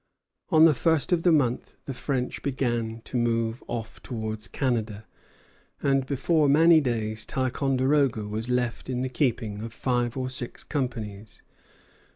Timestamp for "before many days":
6.07-7.23